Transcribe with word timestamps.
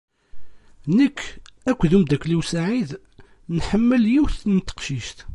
Nek 0.97 1.19
akked 1.69 1.91
umdakkel-iw 1.97 2.41
Saɛid 2.51 2.89
nḥemmel 3.57 4.03
yiwet 4.13 4.39
n 4.55 4.55
teqcict. 4.59 5.17